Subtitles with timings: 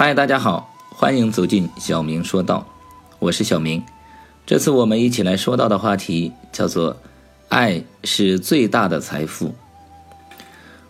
[0.00, 2.64] 嗨，大家好，欢迎走进小明说道，
[3.18, 3.82] 我是小明。
[4.46, 6.96] 这次我们一起来说到的话题叫做
[7.50, 9.56] “爱是最大的财富”。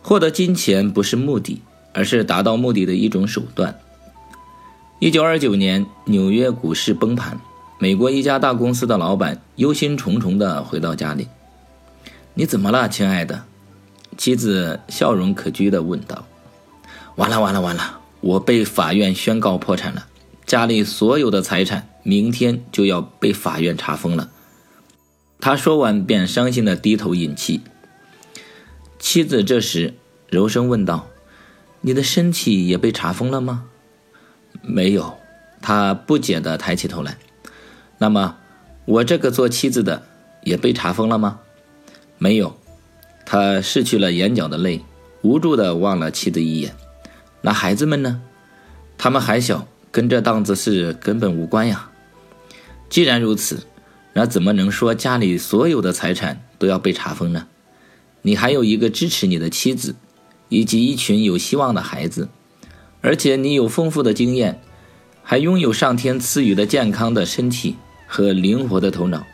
[0.05, 1.63] 获得金钱不是目的，
[1.95, 3.81] 而是达到目的的一种手段。
[4.99, 7.41] 一九二九年，纽约股市崩盘，
[7.79, 11.29] 美国一家大公司的老板忧心忡忡地回到家里
[12.35, 13.45] ：“你怎么了，亲爱的？”
[14.19, 16.27] 妻子笑容可掬地问道
[17.17, 17.98] ：“完了，完了，完了！
[18.21, 20.07] 我被法院宣告破产了，
[20.45, 24.31] 家里所有的财产明天就要被法院查封了。”
[25.41, 27.61] 他说完便伤心地低头饮泣。
[28.99, 29.95] 妻子这时
[30.29, 31.09] 柔声问道
[31.83, 33.67] ：“你的身体也被查封了吗
[34.63, 35.17] ？”“没有。”
[35.63, 37.19] 他不解地抬起头来。
[37.99, 38.37] “那么，
[38.85, 40.03] 我这个做妻子的
[40.43, 41.41] 也被查封了吗
[42.19, 42.57] ？”“没有。”
[43.25, 44.83] 他拭去了眼角的泪，
[45.23, 46.75] 无助地望了妻子一眼。
[47.41, 48.21] 那孩子们呢？
[48.97, 51.91] 他们还小，跟这档子事根本无关呀。
[52.91, 53.65] 既然如此，
[54.13, 57.47] 那怎么能说家里所有的财产都要被查封呢？
[58.23, 59.95] 你还有一个支持你的妻子，
[60.49, 62.29] 以及一群有希望的孩子，
[63.01, 64.61] 而且你有丰富的经验，
[65.23, 67.77] 还拥有上天赐予的健康的身体
[68.09, 69.25] 和灵活的头脑。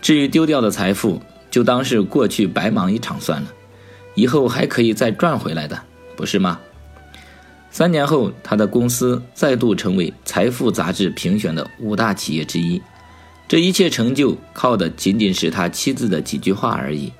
[0.00, 1.20] 至于丢掉的财富，
[1.50, 3.48] 就当是过去白忙一场算了，
[4.14, 5.82] 以后还可以再赚回来的，
[6.16, 6.58] 不是吗？
[7.74, 12.80] 三年后，他的公司再度成为《财富》杂志评选的五大企业之一。
[13.48, 17.10] 这一切成就靠的仅仅是他妻子的几句话而已。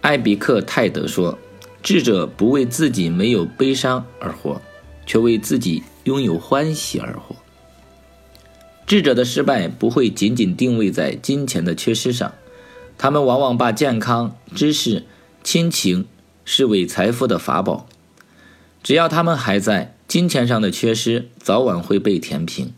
[0.00, 1.38] 艾比克泰德说
[1.84, 4.58] ：“智者不为自己没有悲伤而活，
[5.04, 7.36] 却为自己拥有欢喜而活。
[8.86, 12.32] 智者的失败不会仅仅定位在金钱的缺失上。”
[12.96, 15.04] 他们往往把健康、知识、
[15.42, 16.06] 亲情
[16.46, 17.86] 视为财富的法宝，
[18.84, 22.70] 只要他们还在，金钱上的缺失早晚会被填平。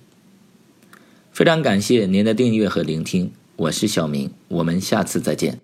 [1.32, 5.58] 非常感谢您的订阅和聆听，我是小明，我们下次再见。